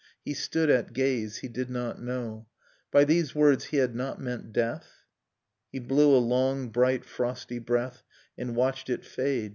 He 0.25 0.33
stood 0.33 0.71
at 0.71 0.93
gaze. 0.93 1.37
He 1.37 1.47
did 1.47 1.69
not 1.69 2.01
know. 2.01 2.47
By 2.89 3.03
these 3.03 3.35
words,— 3.35 3.65
he 3.65 3.77
had 3.77 3.93
not 3.93 4.19
meant 4.19 4.51
death?— 4.51 5.03
He 5.71 5.77
blew 5.77 6.15
a 6.15 6.17
long 6.17 6.69
bright 6.69 7.05
frosty 7.05 7.59
breath, 7.59 8.01
And 8.35 8.55
watched 8.55 8.89
it 8.89 9.05
fade. 9.05 9.49